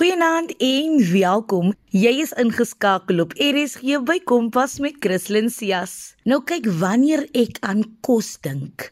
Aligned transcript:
Goeienaand 0.00 0.54
en 0.56 0.94
welkom. 1.12 1.74
Jy 1.92 2.22
is 2.22 2.30
ingeskakel 2.40 3.18
op 3.20 3.34
RSG 3.36 3.98
by 4.08 4.14
Kompas 4.24 4.78
met 4.80 4.94
Christlyn 5.04 5.50
Cias. 5.52 6.14
Nou 6.24 6.38
kyk 6.48 6.70
wanneer 6.80 7.26
ek 7.36 7.58
aan 7.68 7.82
kos 8.00 8.30
dink, 8.40 8.86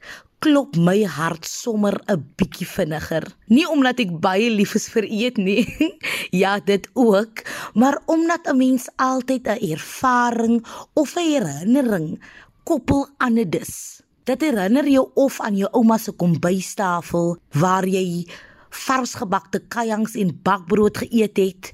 klop 0.45 0.77
my 0.77 0.98
hart 1.09 1.48
sommer 1.48 1.96
'n 2.12 2.20
bietjie 2.36 2.68
vinniger. 2.68 3.24
Nie 3.48 3.64
omdat 3.64 4.02
ek 4.05 4.12
baie 4.20 4.50
lief 4.52 4.74
is 4.77 4.91
vir 4.92 5.09
eet 5.09 5.41
nie. 5.41 5.64
ja, 6.42 6.60
dit 6.60 6.84
ook, 6.92 7.40
maar 7.72 7.96
omdat 8.04 8.45
'n 8.45 8.59
mens 8.61 8.90
altyd 8.96 9.48
'n 9.48 9.64
ervaring 9.72 10.61
of 10.93 11.16
'n 11.16 11.25
herinnering 11.25 12.20
koppel 12.68 13.09
aan 13.16 13.40
'n 13.40 13.48
dis. 13.48 14.02
Dit 14.24 14.45
herinner 14.45 14.84
jou 14.84 15.09
of 15.15 15.40
aan 15.40 15.56
jou 15.56 15.70
ouma 15.73 15.96
se 15.96 16.12
kombuistafel 16.12 17.38
waar 17.56 17.87
jy 17.88 18.29
varsgebakte 18.70 19.60
kajangs 19.68 20.14
en 20.14 20.40
bakbrood 20.42 20.98
geëet 20.98 21.36
het 21.36 21.72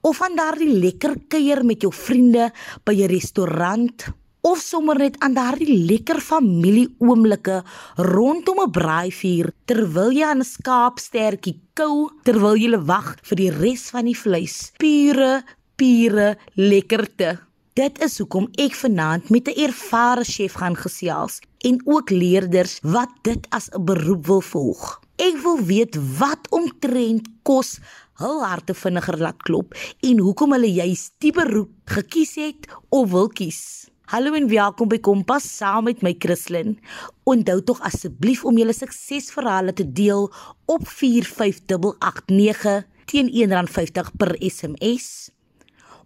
of 0.00 0.22
aan 0.22 0.36
daardie 0.36 0.70
lekker 0.70 1.16
kuier 1.28 1.64
met 1.64 1.82
jou 1.82 1.92
vriende 1.92 2.50
by 2.84 2.94
'n 2.94 3.10
restaurant 3.10 4.06
of 4.40 4.58
sommer 4.58 4.98
net 4.98 5.18
aan 5.18 5.34
daardie 5.34 5.86
lekker 5.86 6.20
familieoomblikke 6.20 7.62
rondom 7.96 8.60
'n 8.60 8.70
braaivuur 8.70 9.52
terwyl 9.64 10.12
jy 10.12 10.24
aan 10.24 10.42
'n 10.42 10.52
skaapstertjie 10.54 11.60
kou 11.74 12.10
terwyl 12.22 12.56
jy 12.56 12.78
wag 12.78 13.16
vir 13.22 13.36
die 13.36 13.50
res 13.50 13.90
van 13.90 14.04
die 14.04 14.18
vleis 14.18 14.72
pure 14.78 15.42
pure 15.76 16.36
lekkerte 16.54 17.46
Dit 17.76 17.98
is 18.00 18.14
hoekom 18.16 18.46
ek 18.56 18.72
vanaand 18.72 19.28
met 19.28 19.48
'n 19.48 19.58
ervare 19.66 20.24
chef 20.24 20.52
gaan 20.56 20.76
gesels 20.76 21.40
en 21.68 21.76
ook 21.84 22.10
leerders 22.10 22.78
wat 22.82 23.12
dit 23.22 23.46
as 23.50 23.68
'n 23.68 23.84
beroep 23.84 24.26
wil 24.26 24.40
volg. 24.40 25.00
Ek 25.16 25.38
wil 25.40 25.62
weet 25.64 25.96
wat 26.18 26.44
omtrent 26.52 27.24
kos 27.48 27.78
hul 28.20 28.42
harte 28.44 28.74
vinniger 28.76 29.16
laat 29.16 29.40
klop 29.48 29.72
en 30.04 30.18
hoekom 30.20 30.52
hulle 30.52 30.68
juist 30.68 31.14
die 31.24 31.32
beroep 31.32 31.72
gekies 31.88 32.36
het 32.36 32.68
of 32.92 33.08
wil 33.14 33.30
kies. 33.32 33.88
Hallo 34.12 34.36
en 34.36 34.44
welkom 34.52 34.92
by 34.92 35.00
Kompas 35.00 35.48
saam 35.48 35.88
met 35.88 36.04
my 36.04 36.12
Christlyn. 36.20 36.76
Onthou 37.24 37.64
tog 37.64 37.80
asseblief 37.88 38.44
om 38.44 38.60
julle 38.60 38.76
suksesverhale 38.76 39.72
te 39.72 39.88
deel 39.88 40.28
op 40.68 40.84
45889 40.84 42.84
teen 43.08 43.32
R1.50 43.32 44.12
per 44.20 44.36
SMS. 44.36 45.32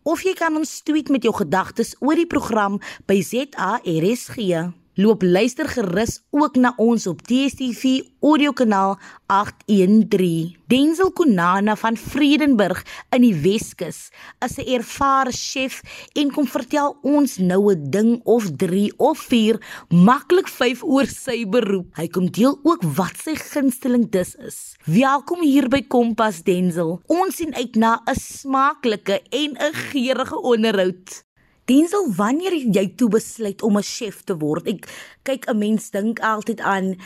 Of 0.06 0.22
jy 0.22 0.39
kan 0.39 0.55
ons 0.55 0.86
tweet 0.86 1.11
met 1.11 1.27
jou 1.27 1.34
gedagtes 1.34 1.98
oor 1.98 2.14
die 2.14 2.30
program 2.30 2.78
by 3.11 3.19
ZARSG 3.27 4.39
loop 5.00 5.22
luister 5.22 5.68
gerus 5.68 6.18
ook 6.30 6.56
na 6.60 6.74
ons 6.76 7.06
op 7.08 7.22
DStv 7.24 8.02
audio 8.20 8.52
kanaal 8.52 8.98
813. 9.32 10.56
Denzel 10.68 11.12
Konana 11.16 11.76
van 11.80 11.96
Vredenburg 11.96 12.82
in 13.16 13.24
die 13.24 13.34
Weskus 13.42 14.10
is 14.44 14.58
'n 14.58 14.68
ervare 14.76 15.32
chef 15.32 15.80
en 16.12 16.30
kom 16.30 16.46
vertel 16.46 16.98
ons 17.02 17.38
nou 17.38 17.72
'n 17.72 17.90
ding 17.90 18.20
of 18.24 18.50
3 18.56 18.92
of 18.98 19.18
4 19.18 19.56
maklik 19.88 20.48
5 20.48 20.84
oor 20.84 21.06
sy 21.06 21.48
beroep. 21.48 21.96
Hy 21.96 22.08
kom 22.08 22.30
deel 22.30 22.60
ook 22.62 22.82
wat 22.82 23.16
sy 23.24 23.34
gunsteling 23.34 24.10
dis 24.10 24.34
is. 24.34 24.76
Welkom 24.84 25.42
hier 25.42 25.68
by 25.68 25.82
Kompas 25.82 26.42
Denzel. 26.42 27.00
Ons 27.06 27.36
sien 27.36 27.54
uit 27.54 27.74
na 27.76 28.02
'n 28.06 28.14
smaaklike 28.14 29.22
en 29.30 29.56
'n 29.56 29.72
geurende 29.72 30.42
onderhoud. 30.42 31.30
Denzel, 31.70 32.08
wanneer 32.18 32.56
jy 32.74 32.82
toe 32.98 33.06
besluit 33.12 33.62
om 33.62 33.76
'n 33.78 33.86
chef 33.86 34.24
te 34.26 34.34
word? 34.34 34.66
Ek 34.66 34.90
kyk 35.22 35.46
'n 35.46 35.58
mens 35.58 35.90
dink 35.90 36.18
altyd 36.18 36.60
aan 36.60 36.96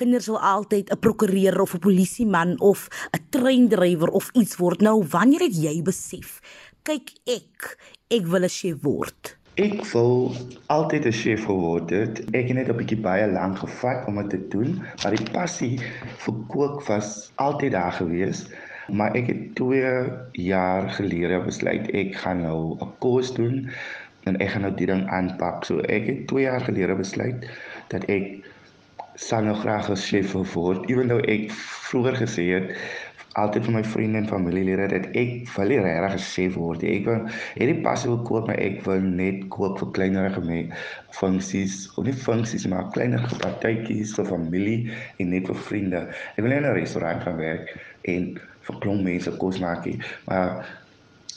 kinders 0.00 0.26
wil 0.26 0.40
altyd 0.40 0.88
'n 0.90 0.98
prokureur 0.98 1.60
of 1.60 1.74
'n 1.74 1.78
polisieman 1.78 2.60
of 2.60 2.88
'n 3.12 3.20
treindrywer 3.28 4.08
of 4.08 4.30
iets 4.32 4.56
word. 4.56 4.80
Nou, 4.80 5.04
wanneer 5.10 5.40
het 5.40 5.56
jy 5.56 5.82
besef, 5.82 6.40
kyk 6.82 7.12
ek, 7.26 7.76
ek 8.08 8.26
wil 8.26 8.44
'n 8.44 8.48
chef 8.48 8.80
word? 8.80 9.36
Ek 9.56 9.84
wou 9.92 10.32
altyd 10.66 11.04
'n 11.04 11.12
chef 11.12 11.44
geword 11.44 11.90
het. 11.90 12.24
Ek 12.32 12.48
het 12.48 12.56
net 12.56 12.68
'n 12.68 12.76
bietjie 12.76 13.00
baie 13.00 13.28
lank 13.30 13.58
gevat 13.58 14.06
om 14.06 14.16
dit 14.16 14.30
te 14.30 14.48
doen, 14.48 14.82
maar 15.02 15.16
die 15.16 15.30
passie 15.32 15.78
vir 16.16 16.34
kook 16.48 16.86
was 16.88 17.30
altyd 17.34 17.72
daar 17.72 17.92
gewees. 17.92 18.48
Maar 18.88 19.14
ek 19.14 19.26
het 19.26 19.54
2 19.54 20.10
jaar 20.32 20.90
gelede 20.90 21.40
besluit 21.44 21.88
ek 21.90 22.14
gaan 22.14 22.40
nou 22.40 22.76
'n 22.80 22.92
kos 22.98 23.34
doen 23.34 23.70
en 24.24 24.38
ek 24.40 24.54
gaan 24.54 24.66
nou 24.66 24.74
die 24.74 24.88
ding 24.90 25.06
aanpak. 25.12 25.64
So 25.64 25.80
ek 25.80 26.08
het 26.10 26.26
2 26.32 26.46
jaar 26.46 26.60
gelede 26.64 26.96
besluit 26.98 27.48
dat 27.92 28.04
ek 28.12 28.44
sal 29.14 29.44
nou 29.46 29.54
graag 29.54 29.90
'n 29.90 29.96
chef 29.96 30.32
wil 30.32 30.46
word. 30.54 30.90
Ewenhoud 30.90 31.26
ek 31.30 31.50
vroeër 31.88 32.16
gesê 32.22 32.44
het 32.54 32.76
altyd 33.34 33.64
vir 33.66 33.74
my 33.74 33.82
vriende 33.84 34.18
en 34.18 34.28
familielede 34.30 34.86
dat 34.92 35.06
ek 35.18 35.48
wil 35.56 35.68
nie 35.72 35.80
regtig 35.82 36.14
'n 36.14 36.18
chef 36.18 36.54
word 36.54 36.82
nie. 36.82 36.92
Ek 36.98 37.04
wil 37.04 37.26
het 37.58 37.68
die 37.72 37.82
passie 37.82 38.10
wil 38.10 38.22
koop, 38.22 38.46
maar 38.46 38.58
ek 38.58 38.84
wil 38.86 39.00
net 39.00 39.48
koop 39.48 39.78
vir 39.78 39.90
kleinerige 39.90 40.68
funksies, 41.10 41.90
of 41.96 42.04
nie 42.04 42.12
funksies 42.12 42.66
maar 42.66 42.90
kleinerige 42.90 43.38
partytjies 43.38 44.14
vir 44.14 44.26
familie 44.26 44.92
en 45.18 45.28
net 45.30 45.46
vir 45.46 45.56
vriende. 45.56 46.00
Ek 46.36 46.42
wil 46.42 46.48
net 46.48 46.62
in 46.62 46.70
'n 46.70 46.74
restaurant 46.74 47.22
gaan 47.22 47.36
werk 47.36 47.76
en 48.02 48.38
vir 48.60 48.76
klomp 48.80 49.02
mense 49.02 49.30
kos 49.30 49.58
maak 49.58 49.84
nie. 49.84 49.98
Maar 50.26 50.66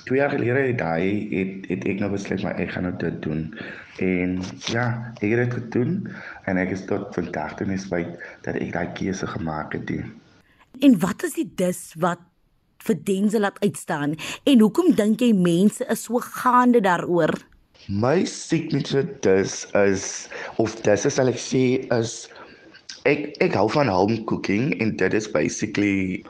2 0.05 0.19
jaar 0.19 0.29
gelede 0.29 0.63
het 0.69 0.81
hy 0.83 1.09
het 1.31 1.67
het 1.71 1.85
ek 1.89 1.99
nou 2.03 2.11
besluit 2.13 2.43
maar 2.43 2.59
ek 2.61 2.71
gaan 2.75 2.87
nou 2.87 2.93
dit 3.01 3.19
doen. 3.25 3.43
En 4.03 4.37
ja, 4.69 4.85
ek 5.17 5.33
het 5.33 5.43
dit 5.43 5.53
gedoen 5.57 5.93
en 6.45 6.61
ek 6.61 6.73
is 6.75 6.85
tot 6.89 7.09
vandag 7.17 7.57
toe 7.57 7.67
net 7.67 7.81
spyt 7.81 8.15
dat 8.45 8.59
ek 8.59 8.73
daai 8.75 8.87
keuse 8.97 9.27
gemaak 9.27 9.73
het. 9.73 9.87
Die. 9.89 10.03
En 10.85 10.97
wat 11.01 11.25
is 11.27 11.37
die 11.39 11.49
dis 11.59 11.91
wat 11.97 12.21
vir 12.87 12.97
Denzel 13.03 13.43
laat 13.43 13.59
uitstaan 13.63 14.15
en 14.43 14.63
hoekom 14.63 14.93
dink 14.95 15.21
jy 15.21 15.33
mense 15.35 15.85
is 15.91 16.05
so 16.07 16.21
gaande 16.23 16.81
daaroor? 16.85 17.33
My 17.87 18.25
signature 18.25 19.05
dis 19.23 19.63
is 19.77 20.27
of 20.57 20.75
dis 20.85 21.05
is 21.07 21.17
sal 21.17 21.31
ek 21.31 21.39
sê 21.41 21.63
is 21.95 22.27
ek 23.07 23.31
ek 23.43 23.55
hou 23.57 23.67
van 23.71 23.89
home 23.91 24.21
cooking 24.29 24.73
en 24.83 24.93
dit 24.99 25.13
is 25.17 25.29
basically 25.31 26.23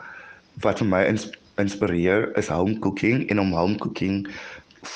wat 0.66 0.82
vir 0.82 0.90
my 0.90 1.04
is 1.10 1.28
inspireer 1.62 2.30
is 2.40 2.52
home 2.54 2.78
cooking 2.84 3.26
en 3.30 3.42
om 3.44 3.54
home 3.56 3.78
cooking 3.84 4.26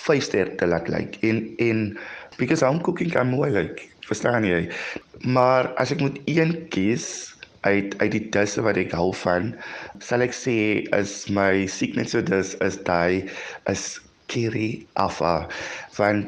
vyf 0.06 0.24
ster 0.24 0.52
te 0.58 0.68
laat 0.70 0.90
lyk. 0.92 1.18
Like. 1.22 1.28
en 1.28 1.42
en 1.58 1.98
because 2.38 2.66
home 2.66 2.82
cooking 2.82 3.12
kan 3.12 3.30
mooi 3.30 3.50
lyk 3.52 3.76
like, 3.76 3.90
verstaan 4.08 4.48
jy? 4.48 4.68
Maar 5.24 5.72
as 5.82 5.92
ek 5.92 6.02
moet 6.04 6.20
een 6.26 6.56
kies 6.74 7.36
uit 7.62 7.94
uit 8.02 8.12
die 8.16 8.24
disse 8.34 8.62
wat 8.66 8.80
ek 8.82 8.94
hou 8.98 9.12
van 9.22 9.52
sal 10.02 10.26
ek 10.26 10.34
sê 10.34 10.56
is 10.98 11.30
my 11.30 11.68
signature 11.70 12.26
dis 12.26 12.56
is 12.66 12.80
daai 12.88 13.30
is 13.70 14.00
curry 14.32 14.82
afa 14.98 15.36
van 15.98 16.24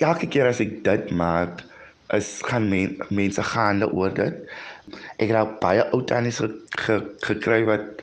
elke 0.00 0.28
keer 0.32 0.48
as 0.48 0.62
ek 0.64 0.80
dit 0.88 1.12
maak 1.12 1.64
is 2.14 2.40
gaan 2.46 2.68
men, 2.70 2.96
mense 3.10 3.42
gaande 3.42 3.88
oor 3.90 4.12
dit. 4.14 4.34
Ek 5.18 5.32
het 5.32 5.56
baie 5.62 5.82
ou 5.90 6.02
tannies 6.06 6.38
gekry 6.38 7.00
ge, 7.18 7.38
ge, 7.42 7.62
wat 7.66 8.02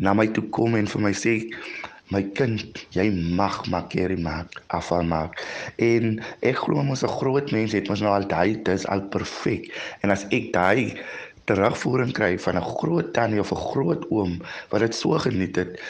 na 0.00 0.14
my 0.14 0.26
toe 0.32 0.44
kom 0.54 0.76
en 0.78 0.86
vir 0.86 1.02
my 1.02 1.12
sê 1.12 1.34
my 2.14 2.22
kind 2.38 2.80
jy 2.96 3.08
mag 3.36 3.60
makkerie 3.68 4.20
maak 4.20 4.54
afval 4.72 5.04
maak. 5.04 5.36
En 5.76 6.18
ek 6.40 6.64
glo 6.64 6.82
mos 6.82 7.04
'n 7.04 7.16
groot 7.20 7.52
mens 7.52 7.72
het 7.72 7.88
mos 7.88 8.00
nou 8.00 8.12
al 8.14 8.28
daai 8.28 8.62
dis 8.64 8.86
al 8.86 9.02
perfek. 9.12 9.68
En 10.02 10.10
as 10.10 10.24
ek 10.30 10.52
daai 10.52 10.96
terugvoering 11.44 12.12
kry 12.12 12.38
van 12.38 12.56
'n 12.56 12.70
groot 12.80 13.12
tannie 13.12 13.40
of 13.40 13.52
'n 13.52 13.64
groot 13.72 14.02
oom 14.10 14.40
wat 14.70 14.80
dit 14.80 14.94
so 14.94 15.18
geniet 15.18 15.56
het 15.56 15.80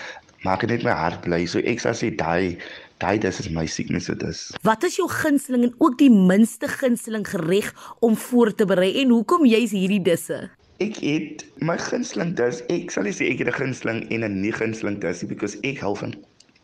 maak 0.43 0.61
dit 0.61 0.71
net 0.71 0.83
my 0.83 0.91
hart 0.91 1.21
bly. 1.21 1.47
So 1.47 1.59
ek 1.59 1.81
sal 1.81 1.95
sê 1.95 2.15
daai 2.15 2.59
daai 2.99 3.19
dis 3.19 3.41
is 3.41 3.49
my 3.51 3.67
siekness 3.67 4.07
dit 4.07 4.23
is. 4.23 4.53
Wat 4.63 4.83
is 4.83 4.97
jou 4.97 5.09
gunsteling 5.09 5.63
en 5.63 5.75
ook 5.79 5.99
die 5.99 6.11
minste 6.11 6.69
gunsteling 6.69 7.29
gereg 7.29 7.73
om 8.01 8.17
voor 8.17 8.55
te 8.55 8.65
berei? 8.65 9.03
En 9.03 9.09
hoekom 9.09 9.47
jy's 9.47 9.71
hierdie 9.71 10.03
disse 10.03 10.51
Ek 10.79 10.97
het 11.03 11.45
my 11.59 11.75
gunsteling 11.79 12.37
dis 12.39 12.61
ek 12.71 12.93
sal 12.95 13.09
nie 13.09 13.15
sê 13.17 13.31
ek 13.33 13.41
het 13.43 13.49
'n 13.51 13.61
gunsteling 13.61 14.01
en 14.15 14.25
'n 14.25 14.41
nie 14.41 14.53
gunsteling 14.53 15.01
dis 15.01 15.25
because 15.27 15.59
ek 15.63 15.81
hou 15.83 15.95
van 15.97 16.15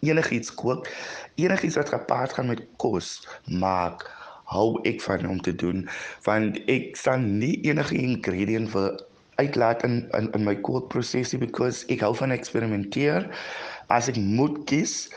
enigiets 0.05 0.55
kook, 0.55 0.89
enigiets 1.35 1.77
wat 1.77 1.89
gepaard 1.89 2.33
gaan 2.33 2.47
met 2.47 2.63
kos 2.77 3.27
maak 3.49 4.07
hou 4.53 4.81
ek 4.85 5.01
van 5.03 5.27
om 5.27 5.41
te 5.41 5.55
doen 5.55 5.85
want 6.27 6.61
ek 6.71 6.97
sal 7.01 7.19
nie 7.19 7.57
enige 7.65 7.97
ingredient 7.97 8.73
wil 8.77 8.93
uitlaat 9.41 9.83
in 9.89 10.09
in, 10.19 10.31
in 10.37 10.45
my 10.45 10.55
kookprosesie 10.67 11.41
because 11.41 11.85
ek 11.93 12.05
hou 12.05 12.13
van 12.21 12.35
eksperimenteer 12.35 13.27
as 13.95 14.09
ek 14.13 14.21
moet 14.21 14.61
kies 14.71 15.09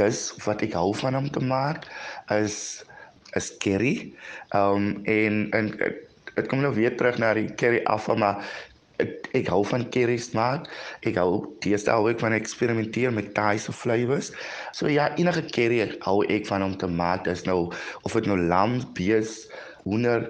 dis 0.00 0.22
wat 0.46 0.62
ek 0.64 0.76
hou 0.78 0.92
van 1.02 1.18
om 1.18 1.28
te 1.30 1.42
maak 1.42 1.88
is 2.38 2.84
is 3.36 3.50
curry 3.64 4.12
um 4.56 4.94
en 5.04 5.48
en 5.58 5.74
dit 6.38 6.50
kom 6.50 6.62
nou 6.64 6.72
weer 6.74 6.96
terug 6.96 7.18
na 7.20 7.34
die 7.36 7.48
curry 7.60 7.82
afval 7.90 8.18
maar 8.22 8.42
ek, 9.02 9.28
ek 9.38 9.50
hou 9.52 9.62
van 9.66 9.86
curries 9.94 10.30
maak. 10.36 10.66
Ek 11.06 11.18
hou 11.20 11.42
teeste 11.64 11.92
hou 11.94 12.08
ek 12.10 12.20
van 12.22 12.36
eksperimenteer 12.36 13.14
met 13.14 13.32
Thaise 13.36 13.74
flavors. 13.74 14.32
So 14.76 14.90
ja, 14.90 15.10
enige 15.20 15.44
curry 15.54 15.82
hou 16.06 16.20
ek 16.26 16.48
van 16.50 16.66
om 16.66 16.76
te 16.78 16.90
maak. 16.90 17.26
Dis 17.28 17.46
nou 17.48 17.68
of 18.02 18.16
dit 18.16 18.28
nou 18.30 18.38
lam, 18.38 18.78
bees, 18.98 19.44
hoender, 19.86 20.26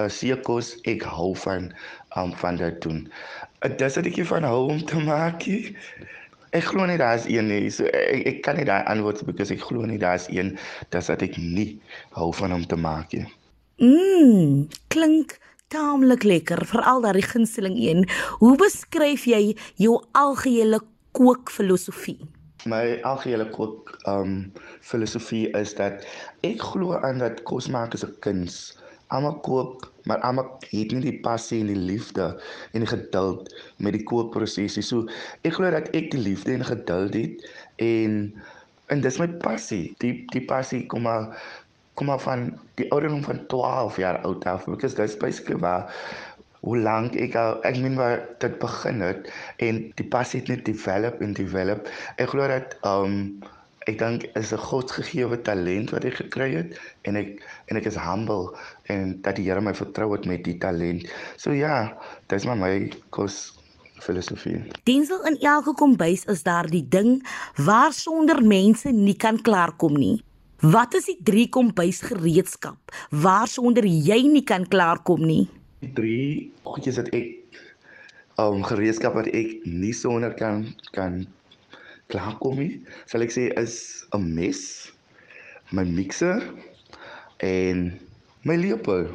uh, 0.00 0.08
seekos, 0.10 0.74
ek 0.90 1.04
hou 1.06 1.34
van 1.44 1.72
um, 2.16 2.32
van 2.40 2.60
dit 2.60 2.80
doen. 2.84 3.04
Dit 3.64 3.84
is 3.84 3.98
wat 4.00 4.08
ek 4.10 4.22
van 4.32 4.48
hou 4.48 4.62
om 4.72 4.80
te 4.88 5.02
maak. 5.04 5.44
Ek 6.56 6.64
glo 6.64 6.86
nie 6.88 6.96
daar 6.96 7.18
is 7.18 7.26
een 7.28 7.50
nie. 7.50 7.68
So 7.74 7.88
ek, 7.92 8.24
ek 8.32 8.38
kan 8.46 8.56
nie 8.56 8.68
daai 8.68 8.82
antwoord 8.88 9.26
because 9.28 9.52
ek 9.54 9.66
glo 9.68 9.84
nie 9.86 10.00
daar 10.00 10.16
is 10.20 10.30
een 10.32 10.56
dat 10.94 11.10
ek 11.12 11.36
nie 11.36 11.74
hou 12.16 12.32
van 12.40 12.56
om 12.56 12.64
te 12.66 12.78
maak 12.80 13.12
nie. 13.12 13.28
Mmm, 13.78 14.66
klink 14.90 15.36
taamlik 15.70 16.24
lekker, 16.26 16.64
veral 16.66 17.04
daai 17.04 17.22
gunsteling 17.22 17.76
een. 17.78 18.00
Hoe 18.40 18.56
beskryf 18.58 19.28
jy 19.30 19.52
jou 19.78 19.92
algehele 20.18 20.80
kookfilosofie? 21.14 22.18
My 22.66 22.98
algehele 23.06 23.46
kook 23.54 23.92
um 24.10 24.32
filosofie 24.82 25.44
is 25.54 25.76
dat 25.78 26.02
ek 26.42 26.64
glo 26.72 26.98
aan 27.06 27.22
dat 27.22 27.44
kos 27.46 27.68
maak 27.70 27.94
is 27.94 28.02
'n 28.02 28.16
kuns. 28.26 28.56
Almal 29.14 29.38
kook, 29.46 29.92
maar 30.10 30.18
almal 30.26 30.58
het 30.72 30.90
nie 30.90 31.00
die 31.00 31.20
passie 31.22 31.60
en 31.60 31.70
die 31.70 31.84
liefde 31.92 32.34
en 32.74 32.82
die 32.82 32.90
geduld 32.90 33.54
met 33.78 33.92
die 33.92 34.02
kookprosesie. 34.02 34.82
So 34.82 35.06
ek 35.44 35.54
glo 35.54 35.70
dat 35.70 35.94
ek 35.94 36.10
die 36.10 36.20
liefde 36.20 36.52
en 36.52 36.64
geduld 36.64 37.14
het 37.14 37.46
en 37.76 38.34
en 38.88 39.00
dis 39.00 39.18
my 39.18 39.28
passie. 39.28 39.94
Die 39.98 40.26
die 40.34 40.44
passie 40.44 40.86
kom 40.86 41.02
maar 41.02 41.38
kom 41.98 42.10
maar 42.10 42.22
van 42.22 42.48
die 42.78 42.86
ouderdom 42.94 43.22
van 43.26 43.44
12 43.50 43.96
jaar 43.98 44.22
oud 44.26 44.44
af 44.46 44.64
because 44.70 44.94
that's 44.94 45.16
basically 45.18 45.58
waar 45.60 45.90
hoe 46.60 46.78
lank 46.78 47.14
ek 47.18 47.34
al 47.38 47.58
ek 47.66 47.78
meen 47.82 47.98
waar 47.98 48.22
dit 48.42 48.58
begin 48.62 49.02
het 49.02 49.30
en 49.66 49.80
die 49.98 50.06
passie 50.14 50.40
het 50.40 50.50
net 50.52 50.64
develop 50.66 51.22
en 51.22 51.34
develop. 51.38 51.90
Ek 52.16 52.34
glo 52.34 52.46
dat 52.50 52.76
um 52.86 53.38
ek 53.88 53.98
dink 53.98 54.26
is 54.36 54.52
'n 54.52 54.64
godsgegewe 54.68 55.40
talent 55.42 55.90
wat 55.94 56.04
ek 56.04 56.18
gekry 56.20 56.50
het 56.54 56.78
en 57.08 57.16
ek 57.16 57.40
en 57.66 57.76
ek 57.80 57.86
is 57.90 57.96
humble 57.96 58.54
en 58.94 59.16
dat 59.22 59.36
die 59.36 59.46
Here 59.48 59.60
my 59.60 59.74
vertrou 59.74 60.12
het 60.12 60.26
met 60.26 60.44
die 60.44 60.58
talent. 60.58 61.08
So 61.36 61.52
ja, 61.52 61.96
dis 62.26 62.44
maar 62.44 62.58
my 62.58 62.92
kos 63.10 63.58
filosofie. 64.02 64.62
Diensel 64.84 65.24
in 65.26 65.38
elke 65.40 65.74
kombuis 65.74 66.24
is 66.24 66.42
daar 66.42 66.66
die 66.66 66.86
ding 66.88 67.22
waar 67.56 67.92
sonder 67.92 68.42
mense 68.44 68.90
nie 68.90 69.16
kan 69.16 69.42
klaarkom 69.42 69.98
nie. 69.98 70.22
Wat 70.58 70.90
is 70.98 71.04
die 71.06 71.20
drie 71.22 71.46
kombuis 71.54 72.00
gereedskap 72.02 72.90
waar 73.14 73.46
sonder 73.46 73.84
jy 73.86 74.24
nie 74.26 74.42
kan 74.42 74.64
klaarkom 74.66 75.22
nie? 75.22 75.44
Die 75.78 75.92
drie 75.94 76.50
goedjies 76.66 76.98
wat 76.98 77.12
ek 77.14 77.60
um 78.42 78.64
gereedskap 78.66 79.14
wat 79.14 79.30
ek 79.30 79.52
nie 79.62 79.92
sonder 79.94 80.34
kan 80.34 80.64
kan 80.90 81.20
klaarkom 82.10 82.58
nie, 82.58 82.82
sal 83.06 83.22
ek 83.22 83.30
sê 83.30 83.44
is 83.54 84.02
'n 84.10 84.34
mes, 84.34 84.90
my 85.70 85.86
mixer 85.86 86.42
en 87.38 87.94
my 88.42 88.58
lepel. 88.58 89.14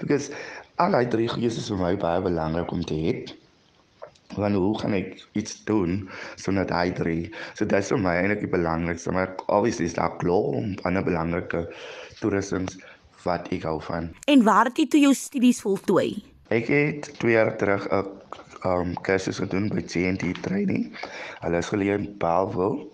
Because 0.00 0.32
al 0.80 0.96
die 0.96 1.12
drie 1.12 1.28
goeie 1.28 1.52
is 1.52 1.68
vir 1.68 1.76
my 1.76 1.92
baie 2.00 2.24
belangrik 2.24 2.72
om 2.72 2.80
te 2.80 2.96
hê. 2.96 3.28
Want 4.36 4.54
hoe 4.54 4.78
gaan 4.78 4.92
ek 4.94 5.26
iets 5.32 5.64
doen 5.64 6.08
sonder 6.36 6.66
daai 6.66 6.92
drie? 6.92 7.30
So 7.54 7.64
dit 7.64 7.78
is 7.78 7.90
vir 7.90 7.98
my 7.98 8.14
eintlik 8.20 8.44
die 8.44 8.52
belangrikste, 8.52 9.12
maar 9.12 9.34
obviously 9.46 9.88
is 9.90 9.96
daar 9.98 10.16
klomp 10.22 10.84
ander 10.86 11.04
belangrike 11.04 11.66
toeristings 12.20 12.78
wat 13.24 13.50
ek 13.52 13.66
hou 13.68 13.80
van. 13.82 14.10
En 14.30 14.44
waar 14.46 14.70
het 14.70 14.78
jy 14.78 14.86
toe 14.88 15.00
jou 15.00 15.14
studies 15.14 15.60
voltooi? 15.64 16.22
Ek 16.50 16.70
het 16.70 17.10
2 17.18 17.32
jaar 17.34 17.56
terug 17.56 17.88
'n 17.90 18.06
um 18.64 18.94
kursus 19.02 19.38
gedoen 19.38 19.68
by 19.68 19.82
TNT 19.82 20.34
Training. 20.42 20.90
Hulle 21.40 21.58
is 21.58 21.70
geleë 21.72 21.98
in 21.98 22.08
Bellville 22.18 22.86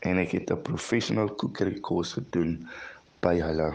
en 0.00 0.18
ek 0.18 0.32
het 0.32 0.50
'n 0.50 0.62
professional 0.62 1.34
cookery 1.34 1.78
kurs 1.80 2.12
gedoen 2.12 2.68
by 3.22 3.38
hulle. 3.40 3.70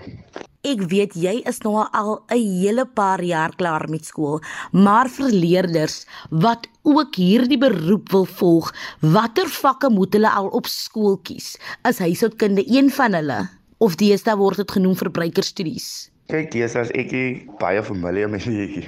Ek 0.67 0.81
weet 0.91 1.13
jy 1.15 1.37
is 1.47 1.61
nou 1.63 1.77
al 1.79 2.17
'n 2.35 2.41
hele 2.61 2.85
paar 2.85 3.21
jaar 3.23 3.53
klaar 3.55 3.85
met 3.89 4.05
skool, 4.05 4.41
maar 4.71 5.07
vir 5.07 5.31
leerders 5.31 6.05
wat 6.31 6.67
ook 6.83 7.15
hierdie 7.15 7.59
beroep 7.59 8.11
wil 8.11 8.25
volg, 8.25 8.73
watter 8.99 9.47
vakke 9.47 9.89
moet 9.89 10.13
hulle 10.13 10.29
al 10.29 10.49
op 10.59 10.67
skool 10.67 11.17
kies? 11.23 11.55
Is 11.87 11.99
huishoudkunde 11.99 12.63
een 12.67 12.91
van 12.91 13.13
hulle 13.13 13.39
of 13.77 13.95
deesdae 13.95 14.35
word 14.35 14.57
dit 14.57 14.71
genoem 14.71 14.95
verbruikerstudies? 14.95 16.11
Kyk, 16.27 16.51
dis 16.51 16.75
as 16.75 16.91
ek 16.91 17.13
baie 17.59 17.83
familie 17.83 18.27
met 18.27 18.43
die 18.43 18.83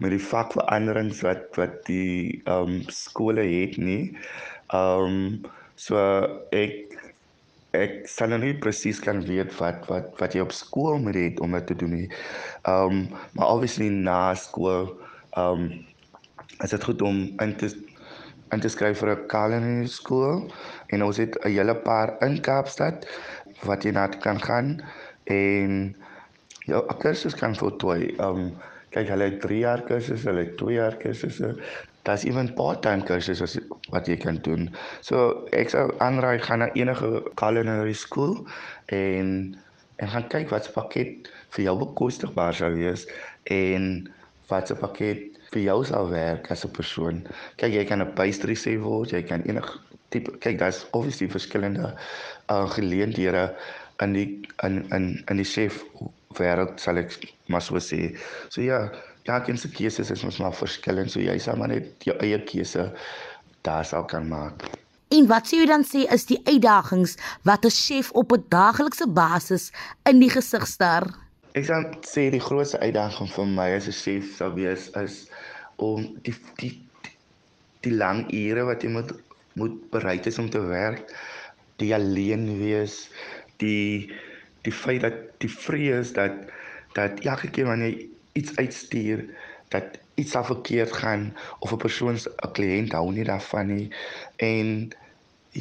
met 0.00 0.10
die 0.10 0.24
vakveranderings 0.30 1.20
wat 1.20 1.52
wat 1.60 1.84
die 1.84 2.40
ehm 2.46 2.80
um, 2.80 2.82
skole 2.88 3.44
het 3.44 3.76
nie. 3.76 4.16
Ehm 4.72 5.04
um, 5.04 5.42
so 5.76 6.00
ek 6.56 6.87
ek 7.76 8.06
sal 8.08 8.32
nou 8.32 8.38
nie 8.40 8.54
presies 8.56 9.00
kan 9.04 9.20
weet 9.28 9.52
wat 9.60 9.84
wat 9.90 10.14
wat 10.20 10.34
jy 10.34 10.40
op 10.40 10.54
skool 10.56 10.98
moet 11.02 11.16
hê 11.18 11.26
om 11.44 11.52
dit 11.52 11.66
te 11.68 11.76
doen 11.76 11.92
nie. 11.92 12.08
Um, 12.64 13.08
maar 13.36 13.52
obviously 13.52 13.88
na 13.92 14.34
skool 14.34 14.94
um, 15.36 15.68
is 16.64 16.70
dit 16.70 16.84
goed 16.84 17.02
om 17.02 17.26
in 17.44 17.56
te 17.60 17.68
in 18.52 18.60
te 18.64 18.70
skryf 18.72 19.02
vir 19.02 19.10
'n 19.12 19.26
culinary 19.28 19.88
skool 19.92 20.48
en 20.88 21.02
ons 21.04 21.16
het 21.16 21.36
'n 21.44 21.52
hele 21.52 21.74
paar 21.74 22.16
in 22.24 22.40
Kaapstad 22.40 23.06
wat 23.64 23.84
jy 23.84 23.92
na 23.92 24.06
kan 24.06 24.40
gaan 24.40 24.80
en 25.24 25.94
jou 26.64 26.82
kursus 27.00 27.34
kan 27.34 27.54
voltooi. 27.54 28.16
Um 28.18 28.56
kyk, 28.90 29.08
hulle 29.08 29.24
het 29.30 29.40
3 29.40 29.58
jaar 29.58 29.82
kursusse, 29.82 30.28
hulle 30.28 30.44
het 30.46 30.56
2 30.56 30.74
jaar 30.74 30.96
kursusse. 30.96 31.56
Daar's 32.02 32.24
ewen 32.24 32.54
part-time 32.54 33.04
kursusse 33.04 33.60
wat 33.94 34.08
jy 34.08 34.16
kan 34.20 34.38
doen. 34.44 34.68
So 35.00 35.46
ek 35.56 35.72
sou 35.72 35.86
aanraai 36.04 36.38
gaan 36.44 36.64
na 36.64 36.68
enige 36.74 37.22
culinary 37.40 37.94
school 37.94 38.46
en 38.92 39.56
en 39.98 40.08
gaan 40.08 40.28
kyk 40.30 40.52
wat 40.54 40.68
se 40.68 40.72
pakket 40.72 41.30
vir 41.56 41.64
jou 41.64 41.74
bekostigbaar 41.80 42.54
sou 42.54 42.70
wees 42.76 43.06
en 43.50 44.06
wat 44.50 44.70
se 44.70 44.76
pakket 44.78 45.38
vir 45.52 45.62
jou 45.64 45.78
sal 45.88 46.10
werk 46.12 46.50
as 46.50 46.64
'n 46.64 46.70
persoon. 46.70 47.26
Kyk, 47.56 47.72
jy 47.72 47.84
kan 47.84 48.02
'n 48.02 48.14
pastry 48.14 48.54
chef 48.54 48.80
word, 48.80 49.12
jy 49.12 49.22
kan 49.22 49.42
enige 49.42 49.80
tipe 50.10 50.30
kyk, 50.38 50.58
daar's 50.58 50.86
obviously 50.92 51.28
verskillende 51.28 51.94
uh 52.48 52.66
geleenthede 52.70 53.54
in 54.00 54.12
die 54.12 54.40
in 54.62 54.84
in 54.92 55.24
in 55.30 55.36
die 55.36 55.44
chef 55.44 55.84
wêreld 56.38 56.80
sal 56.80 56.96
ek 56.98 57.12
maar 57.48 57.62
so 57.62 57.80
sê. 57.80 58.16
So 58.48 58.62
ja, 58.62 58.90
elkeen 59.28 59.58
se 59.58 59.68
keuses 59.68 60.10
is 60.10 60.24
mos 60.24 60.38
maar 60.38 60.54
verskillend, 60.56 61.10
so 61.10 61.20
jy 61.20 61.38
sal 61.38 61.56
maar 61.56 61.68
net 61.68 62.04
jou 62.04 62.16
eie 62.24 62.38
keuse 62.48 62.92
daar 63.62 63.84
sal 63.84 64.04
kan 64.04 64.28
maak. 64.28 64.64
En 65.08 65.26
wat 65.26 65.48
sê 65.48 65.62
jy 65.62 65.66
dan 65.70 65.84
sê 65.88 66.04
is 66.12 66.26
die 66.28 66.40
uitdagings 66.44 67.16
wat 67.48 67.64
'n 67.64 67.70
chef 67.70 68.10
op 68.12 68.32
'n 68.32 68.44
daaglikse 68.48 69.08
basis 69.08 69.72
in 70.04 70.20
die 70.20 70.30
gesig 70.30 70.66
staar? 70.66 71.06
Ek 71.52 71.64
sal 71.64 71.84
sê 72.04 72.30
die 72.30 72.44
grootste 72.48 72.78
uitdaging 72.80 73.30
vir 73.36 73.46
my 73.46 73.68
as 73.76 73.88
'n 73.88 73.98
chef 74.02 74.36
sal 74.36 74.52
wees 74.54 74.90
is 75.04 75.30
om 75.76 76.18
die 76.22 76.34
die 76.60 76.74
die 77.80 77.94
lang 77.94 78.26
ure 78.32 78.64
wat 78.64 78.82
jy 78.82 78.90
moet 78.90 79.12
moet 79.54 79.90
bereid 79.90 80.26
is 80.26 80.38
om 80.38 80.50
te 80.50 80.60
werk, 80.60 81.14
die 81.76 81.94
alleen 81.94 82.58
wees, 82.58 83.08
die 83.56 84.12
die 84.62 84.72
feit 84.72 85.00
dat 85.00 85.16
die 85.38 85.50
vrees 85.50 86.12
dat 86.12 86.32
dat 86.92 87.20
elke 87.24 87.50
keer 87.50 87.66
wanneer 87.66 87.94
jy 87.94 88.08
iets 88.32 88.56
uitstuur 88.56 89.24
dat 89.74 89.98
iets 90.14 90.30
sal 90.34 90.44
verkeerd 90.44 90.92
gaan 90.92 91.36
of 91.58 91.72
'n 91.72 91.82
persoon 91.84 92.16
'n 92.16 92.52
kliënt 92.56 92.92
hou 92.92 93.12
nie 93.12 93.24
daarvan 93.24 93.66
nie 93.74 93.88
en 94.36 94.90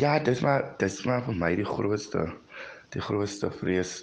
ja 0.04 0.20
dis 0.20 0.40
maar 0.46 0.64
dis 0.78 1.04
maar 1.06 1.24
vir 1.28 1.38
my 1.44 1.56
die 1.56 1.72
grootste 1.76 2.24
die 2.96 3.02
grootste 3.02 3.52
vrees 3.52 3.94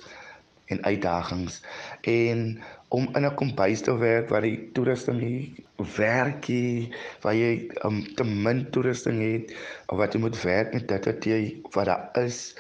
en 0.73 0.85
uitdagings 0.85 1.61
en 2.01 2.63
om 2.89 3.09
in 3.17 3.27
'n 3.27 3.35
kombuis 3.35 3.81
te 3.81 3.97
werk 3.99 4.29
waar 4.29 4.47
die 4.47 4.71
toerusting 4.73 5.21
nie 5.21 5.65
werk 5.97 6.49
nie 6.49 6.93
waar 7.21 7.35
jy 7.35 7.53
um, 7.85 8.05
te 8.17 8.25
min 8.25 8.71
toerusting 8.71 9.21
het 9.23 9.57
of 9.87 9.99
wat 9.99 10.15
jy 10.15 10.21
moet 10.21 10.43
werk 10.43 10.73
met 10.73 10.89
dit 10.89 11.05
wat 11.11 11.25
jy 11.25 11.41
wat 11.75 11.87
daar 11.91 12.25
is 12.25 12.55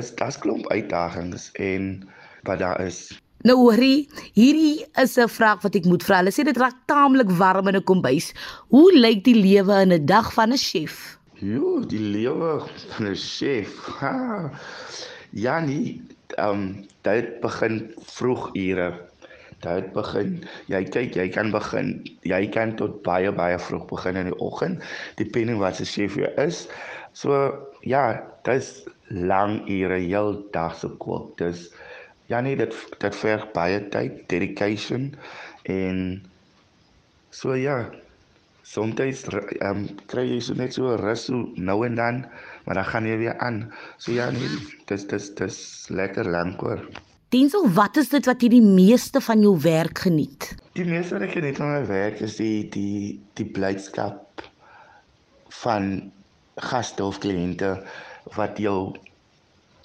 is 0.00 0.14
daar's 0.14 0.38
klomp 0.38 0.66
uitdagings 0.68 1.50
en 1.52 2.08
wat 2.42 2.58
daar 2.58 2.80
is. 2.80 3.20
Nou 3.46 3.54
hoorie, 3.60 4.08
hierdie 4.34 4.82
is 4.98 5.12
'n 5.22 5.30
vraag 5.30 5.62
wat 5.62 5.76
ek 5.78 5.84
moet 5.86 6.02
vra. 6.02 6.16
Hulle 6.18 6.32
sê 6.34 6.42
dit 6.42 6.56
raak 6.58 6.78
taamlik 6.90 7.30
warm 7.30 7.68
in 7.68 7.76
'n 7.76 7.84
kombuis. 7.84 8.32
Hoe 8.74 8.90
lyk 8.92 9.22
die 9.24 9.38
lewe 9.38 9.82
in 9.82 9.92
'n 9.92 10.06
dag 10.06 10.32
van 10.34 10.50
'n 10.52 10.58
chef? 10.58 11.18
Jo, 11.38 11.78
die 11.86 12.00
lewe 12.00 12.66
van 12.96 13.06
'n 13.06 13.14
chef. 13.14 13.70
Ha. 14.00 14.50
Ja 15.30 15.60
nee, 15.60 16.02
ehm 16.36 16.50
um, 16.50 16.86
dit 17.02 17.40
begin 17.40 17.94
vroeg 18.16 18.50
ure. 18.54 18.90
Dit 19.60 19.92
begin 19.92 20.42
jy 20.66 20.82
kyk, 20.84 21.14
jy 21.14 21.28
kan 21.28 21.50
begin. 21.50 22.02
Jy 22.22 22.48
kan 22.48 22.74
tot 22.76 23.02
baie 23.02 23.32
baie 23.32 23.58
vroeg 23.58 23.86
begin 23.86 24.16
in 24.16 24.26
die 24.26 24.40
oggend, 24.40 24.82
depending 25.16 25.58
wat 25.58 25.76
se 25.76 25.84
chef 25.84 26.16
jy 26.16 26.32
is. 26.36 26.66
So 27.12 27.54
ja, 27.80 28.22
dis 28.42 28.82
lang 29.08 29.68
ure 29.68 29.98
heel 29.98 30.42
dag 30.50 30.74
se 30.74 30.88
kook. 30.88 31.38
Dis 31.38 31.70
ja 32.30 32.40
nee, 32.40 32.56
dit 32.56 32.74
dit 32.98 33.16
verg 33.22 33.46
baie 33.54 33.80
tyd, 33.92 34.24
dedication 34.32 35.14
en 35.62 36.02
so 37.30 37.54
ja. 37.54 37.84
Soms 38.66 38.98
ehm 38.98 39.60
um, 39.62 39.82
kry 40.10 40.24
jy 40.26 40.40
so 40.42 40.54
net 40.58 40.74
so 40.74 40.96
rus 40.98 41.28
so 41.28 41.44
nou 41.54 41.84
en 41.86 41.94
dan, 41.94 42.24
maar 42.64 42.74
dan 42.80 42.88
gaan 42.88 43.06
jy 43.06 43.18
weer 43.20 43.38
aan. 43.38 43.60
So 43.98 44.12
ja 44.12 44.30
nee, 44.34 44.48
dis 44.90 45.06
dis 45.06 45.28
dis 45.38 45.58
lekker 45.88 46.26
lank 46.26 46.60
hoor. 46.60 46.82
Diensel, 47.30 47.68
wat 47.74 47.96
is 47.96 48.10
dit 48.10 48.26
wat 48.26 48.42
jy 48.42 48.48
die 48.56 48.64
meeste 48.64 49.20
van 49.22 49.40
jou 49.42 49.54
werk 49.62 50.02
geniet? 50.06 50.48
Die 50.74 50.86
meeste 50.86 51.14
wat 51.14 51.28
ek 51.28 51.36
geniet 51.38 51.60
van 51.62 51.72
my 51.76 51.84
werk 51.86 52.20
is 52.26 52.36
die 52.42 52.66
die 52.74 53.20
die 53.38 53.46
blydskap 53.46 54.42
van 55.62 56.10
gaste 56.66 57.04
of 57.04 57.18
kliënte 57.22 57.76
wat 58.34 58.58
jou 58.58 58.96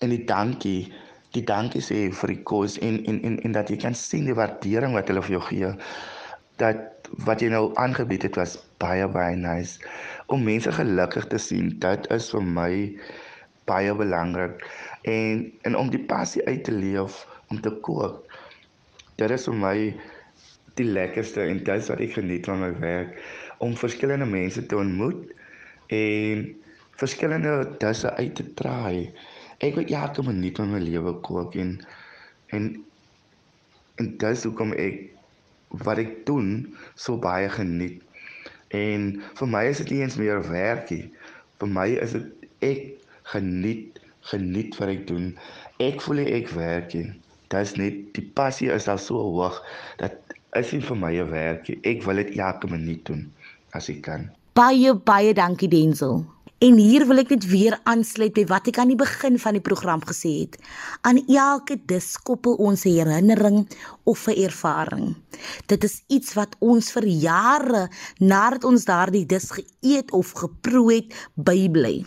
in 0.01 0.13
die 0.13 0.23
dankie 0.25 0.89
die 1.35 1.43
dankie 1.47 1.81
sê 1.83 1.99
vir 2.21 2.33
die 2.33 2.43
kos 2.51 2.77
en 2.87 2.99
en 3.11 3.19
en 3.27 3.37
en 3.47 3.57
dat 3.57 3.71
jy 3.71 3.77
kan 3.83 3.97
sien 3.97 4.27
die 4.29 4.37
waardering 4.37 4.95
wat 4.97 5.11
hulle 5.11 5.23
vir 5.27 5.37
jou 5.37 5.43
gee 5.49 5.71
dat 6.63 7.09
wat 7.27 7.43
jy 7.43 7.49
nou 7.53 7.63
aangebied 7.83 8.27
het 8.27 8.39
was 8.39 8.57
baie 8.83 9.07
baie 9.17 9.35
nice 9.39 9.79
om 10.35 10.43
mense 10.47 10.71
gelukkig 10.77 11.27
te 11.33 11.41
sien 11.49 11.73
dit 11.85 12.09
is 12.17 12.29
vir 12.35 12.47
my 12.59 12.71
baie 13.71 13.93
belangrik 14.03 14.65
en 15.15 15.45
en 15.69 15.77
om 15.83 15.91
die 15.93 16.03
passie 16.13 16.43
uit 16.47 16.63
te 16.67 16.75
leef 16.75 17.23
om 17.49 17.61
te 17.61 17.73
kook 17.87 18.37
dit 19.21 19.37
is 19.37 19.47
vir 19.49 19.61
my 19.65 19.75
die 20.79 20.87
lekkerste 20.87 21.43
en 21.43 21.59
dit 21.63 21.75
is 21.75 21.91
wat 21.91 22.01
ek 22.03 22.17
geniet 22.17 22.47
van 22.49 22.63
my 22.63 22.71
werk 22.83 23.15
om 23.61 23.75
verskillende 23.77 24.25
mense 24.25 24.63
te 24.65 24.77
ontmoet 24.77 25.31
en 25.93 26.47
verskillende 27.01 27.53
disse 27.81 28.13
uit 28.15 28.35
te 28.35 28.45
traai. 28.53 29.11
Ek 29.61 29.75
wil 29.77 29.85
elke 29.85 30.23
minuut 30.25 30.57
van 30.57 30.71
my 30.73 30.79
lewe 30.81 31.13
kook 31.25 31.55
en 31.61 31.75
en 32.57 32.69
en 34.01 34.07
dis 34.23 34.43
hoekom 34.47 34.73
ek 34.73 35.03
wat 35.85 36.01
ek 36.01 36.25
doen 36.25 36.49
so 36.95 37.19
baie 37.21 37.49
geniet. 37.49 38.01
En 38.73 39.21
vir 39.37 39.51
my 39.53 39.65
is 39.69 39.83
dit 39.83 39.93
nie 39.93 40.01
eens 40.01 40.17
meer 40.17 40.41
werkie. 40.49 41.03
Vir 41.61 41.69
my 41.69 41.87
is 42.01 42.15
dit 42.17 42.47
ek 42.65 42.81
geniet 43.33 44.01
geniet 44.31 44.77
wat 44.79 44.91
ek 44.93 45.05
doen. 45.09 45.31
Ek 45.81 46.01
voel 46.01 46.23
ek 46.25 46.51
werk. 46.55 46.95
Dis 47.51 47.73
net 47.77 48.01
die 48.15 48.25
passie 48.37 48.69
is 48.73 48.87
daar 48.89 49.01
so 49.01 49.21
hoog 49.21 49.61
dat 50.01 50.17
is 50.57 50.73
nie 50.73 50.83
vir 50.83 50.97
my 50.97 51.13
'n 51.15 51.29
werkie. 51.29 51.79
Ek 51.83 52.03
wil 52.03 52.15
dit 52.23 52.37
elke 52.37 52.67
minuut 52.67 53.05
doen 53.05 53.31
as 53.73 53.89
ek 53.89 54.01
kan. 54.01 54.29
Baie 54.53 54.93
baie 54.93 55.33
dankie 55.33 55.69
Denzel. 55.69 56.25
En 56.61 56.75
hier 56.77 57.07
wil 57.09 57.17
ek 57.17 57.31
net 57.33 57.45
weer 57.49 57.73
aansluit 57.89 58.35
by 58.37 58.43
wat 58.51 58.67
ek 58.69 58.77
aan 58.77 58.91
die 58.91 58.99
begin 58.99 59.39
van 59.41 59.55
die 59.57 59.63
program 59.65 60.03
gesê 60.05 60.43
het. 60.43 60.59
Aan 61.01 61.23
elke 61.25 61.79
dis 61.89 62.11
koppel 62.21 62.53
ons 62.61 62.85
'n 62.85 62.93
herinnering 62.99 63.65
of 64.05 64.27
'n 64.29 64.37
ervaring. 64.45 65.15
Dit 65.65 65.83
is 65.83 66.03
iets 66.07 66.37
wat 66.37 66.53
ons 66.59 66.91
vir 66.91 67.07
jare 67.07 67.89
nadat 68.19 68.63
ons 68.63 68.85
daardie 68.85 69.25
dis 69.25 69.49
geëet 69.57 70.11
of 70.11 70.31
geproe 70.37 70.93
het, 70.93 71.09
bybly. 71.33 72.05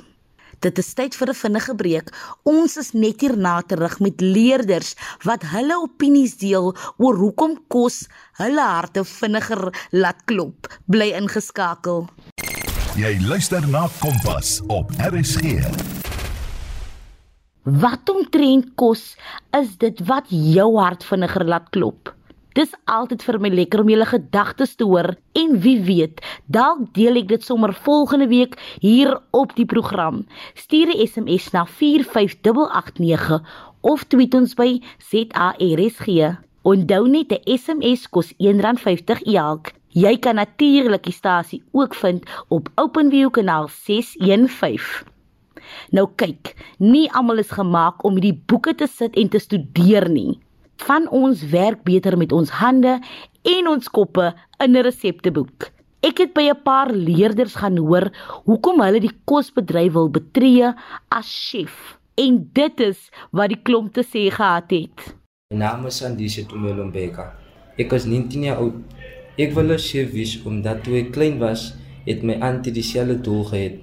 Dit 0.60 0.78
is 0.78 0.94
tyd 0.94 1.14
vir 1.14 1.28
'n 1.28 1.34
vinnige 1.34 1.74
breek. 1.74 2.08
Ons 2.44 2.76
is 2.76 2.92
net 2.92 3.20
hierna 3.20 3.62
terug 3.62 3.98
met 4.00 4.20
leerders 4.20 4.94
wat 5.22 5.42
hulle 5.42 5.76
opinies 5.82 6.36
deel 6.36 6.76
oor 6.96 7.16
hoekom 7.16 7.58
kos 7.68 8.06
hulle 8.38 8.62
harte 8.62 9.04
vinniger 9.04 9.88
laat 9.90 10.24
klop. 10.24 10.70
Bly 10.86 11.10
ingeskakel. 11.10 12.08
Jy 12.94 13.16
luister 13.26 13.64
na 13.66 13.88
Kompas 13.98 14.60
op 14.70 14.92
RSG. 15.02 15.56
Wat 17.66 18.10
omtrent 18.12 18.68
kos 18.78 19.16
is 19.58 19.72
dit 19.82 19.98
wat 20.06 20.30
jou 20.30 20.68
hart 20.76 21.02
vinniger 21.02 21.42
laat 21.42 21.66
klop? 21.74 22.12
Dis 22.54 22.70
altyd 22.86 23.26
vir 23.26 23.40
my 23.42 23.50
lekker 23.50 23.82
om 23.82 23.90
julle 23.90 24.06
gedagtes 24.06 24.76
te 24.78 24.86
hoor 24.86 25.10
en 25.34 25.58
wie 25.66 25.80
weet, 25.82 26.22
dalk 26.46 26.86
deel 26.94 27.18
ek 27.24 27.32
dit 27.34 27.42
sommer 27.42 27.74
volgende 27.74 28.30
week 28.30 28.54
hier 28.78 29.16
op 29.34 29.58
die 29.58 29.66
program. 29.66 30.22
Stuur 30.54 30.94
'n 30.94 31.02
SMS 31.08 31.50
na 31.50 31.66
45889 31.66 33.42
of 33.82 34.06
tweet 34.06 34.34
ons 34.38 34.54
by 34.54 34.78
ZARSG. 35.10 36.38
Onthou 36.64 37.08
net 37.08 37.32
'n 37.32 37.58
SMS 37.58 38.08
kos 38.08 38.32
R1.50 38.40 39.20
elk. 39.22 39.72
Jy 39.88 40.16
kan 40.18 40.34
natuurlik 40.34 41.02
die 41.04 41.12
stasie 41.12 41.62
ook 41.72 41.94
vind 41.94 42.24
op 42.48 42.68
OpenView 42.74 43.30
kanaal 43.30 43.68
615. 43.68 45.12
Nou 45.90 46.08
kyk, 46.16 46.54
nie 46.78 47.10
almal 47.12 47.38
is 47.38 47.50
gemaak 47.50 48.04
om 48.04 48.16
hierdie 48.16 48.42
boeke 48.46 48.74
te 48.74 48.86
sit 48.86 49.16
en 49.16 49.28
te 49.28 49.38
studeer 49.38 50.08
nie 50.08 50.40
van 50.76 51.08
ons 51.08 51.42
werk 51.52 51.82
beter 51.84 52.16
met 52.18 52.32
ons 52.32 52.50
hande 52.50 52.98
en 53.42 53.68
ons 53.68 53.88
koppe 53.88 54.32
in 54.64 54.76
'n 54.76 54.82
resepteboek. 54.82 55.70
Ek 56.00 56.18
het 56.18 56.32
by 56.34 56.48
'n 56.50 56.62
paar 56.62 56.90
leerders 56.92 57.54
gaan 57.54 57.76
hoor 57.76 58.10
hoekom 58.44 58.80
hulle 58.80 59.00
die 59.00 59.18
kosbedryf 59.24 59.92
wil 59.92 60.08
betree 60.08 60.72
as 61.08 61.28
chef. 61.50 61.98
En 62.14 62.50
dit 62.52 62.80
is 62.80 63.10
wat 63.32 63.48
die 63.48 63.62
klomp 63.62 63.92
te 63.92 64.02
sê 64.02 64.30
gehad 64.30 64.70
het. 64.70 65.23
My 65.54 65.60
naam 65.60 65.86
is 65.86 66.02
Andise 66.02 66.42
Tumelombeka. 66.50 67.30
Ek 67.78 67.92
is 67.94 68.08
19 68.10 68.42
jaar 68.42 68.58
oud. 68.58 68.74
Ek 69.38 69.52
wil 69.54 69.70
'n 69.70 69.78
chef 69.78 70.10
wees 70.10 70.32
omdat 70.42 70.82
toe 70.82 70.96
ek 70.98 71.12
klein 71.14 71.38
was, 71.38 71.74
het 72.06 72.24
my 72.26 72.34
auntie 72.42 72.72
dieselfde 72.74 73.20
doel 73.22 73.44
gehad. 73.50 73.76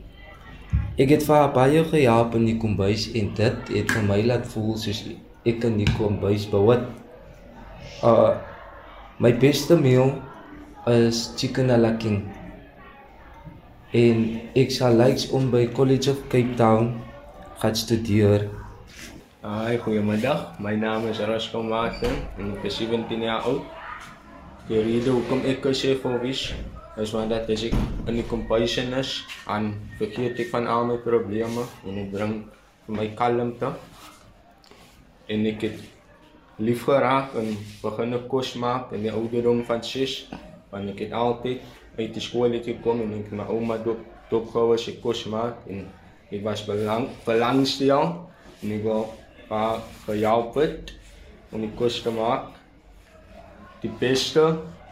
Ek 0.99 1.09
het 1.15 1.23
vir 1.23 1.35
haar 1.35 1.53
baie 1.55 1.83
gehelp 1.93 2.35
in 2.35 2.45
die 2.45 2.57
kombuis 2.59 3.07
en 3.15 3.31
dit 3.39 3.71
het 3.77 3.91
vir 3.91 4.03
my 4.03 4.19
laat 4.19 4.45
voel 4.51 4.75
soos 4.75 4.99
ek 5.45 5.61
kan 5.63 5.77
nie 5.77 5.87
kom 5.95 6.19
bys 6.19 6.43
bewat. 6.51 6.83
Uh 8.03 8.35
my 9.19 9.31
beste 9.31 9.75
meal 9.79 10.11
is 10.87 11.31
chicken 11.37 11.71
a 11.71 11.77
la 11.77 11.95
king. 11.95 12.27
En 13.93 14.41
ek 14.55 14.71
sal 14.71 14.99
likes 14.99 15.29
om 15.31 15.51
by 15.51 15.67
College 15.71 16.11
of 16.11 16.19
Cape 16.27 16.55
Town 16.59 16.99
gaan 17.63 17.75
studeer. 17.75 18.60
Hi, 19.41 19.74
goeiemiddag. 19.81 20.60
My 20.62 20.75
naam 20.77 21.07
is 21.10 21.17
Rosco 21.25 21.63
Martin 21.65 22.13
en 22.38 22.51
ek 22.53 22.67
is 22.69 22.75
17 22.77 23.24
jaar 23.25 23.48
oud. 23.50 23.63
Die 24.67 24.77
rede 24.86 25.15
hoekom 25.15 25.39
ek 25.50 25.63
chef 25.74 26.03
wil 26.05 26.19
wees 26.21 26.43
is 27.01 27.10
want 27.15 27.31
dat 27.33 27.48
as 27.50 27.63
ek 27.65 27.74
in 28.05 28.19
die 28.19 28.25
competition 28.29 28.93
is, 28.93 29.15
dan 29.48 29.71
vergeet 29.98 30.38
ek 30.43 30.51
van 30.51 30.69
al 30.69 30.86
my 30.86 31.00
probleme 31.01 31.63
en 31.89 31.98
ek 32.03 32.12
bring 32.12 32.36
vir 32.86 32.95
my 33.00 33.07
kalmte 33.17 33.71
en 35.33 35.48
ek 35.50 35.65
het 35.65 35.79
lief 36.62 36.86
geraak 36.86 37.33
en 37.41 37.50
begin 37.81 38.13
kos 38.29 38.51
maak 38.62 38.93
in 38.93 39.07
die 39.07 39.13
ouderdom 39.15 39.63
van 39.65 39.81
6 39.81 40.19
want 40.69 40.93
ek 40.93 41.01
het 41.07 41.15
altyd 41.17 41.65
uit 41.98 42.13
die 42.13 42.21
skool 42.21 42.53
het 42.60 42.69
gekom 42.69 43.01
en 43.07 43.17
ek 43.24 43.33
my 43.41 43.50
ouma 43.50 43.79
dop 43.81 44.05
dop 44.29 44.53
gehou 44.53 44.77
as 44.77 44.86
ek 44.93 45.01
kos 45.01 45.25
maak 45.33 45.65
en 45.65 45.88
ek 46.29 46.45
was 46.45 46.62
belang 46.69 47.10
belangstel 47.25 48.05
en 48.62 48.77
ek 48.77 48.86
wou 48.86 49.00
haar 49.01 49.17
gehelp 50.08 50.55
het 50.60 50.93
om 51.51 51.63
die 51.63 51.72
kos 51.75 52.00
te 52.03 52.12
maak. 52.15 52.51
Die 53.84 53.91
beste 54.00 54.46